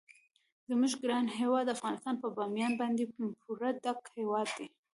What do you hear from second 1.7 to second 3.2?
افغانستان په بامیان باندې